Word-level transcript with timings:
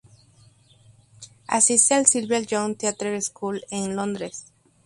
Asiste 1.47 1.93
al 1.93 2.07
Sylvia 2.07 2.39
Young 2.39 2.75
Theatre 2.75 3.21
School 3.21 3.61
en 3.69 3.93
Londres. 3.95 4.45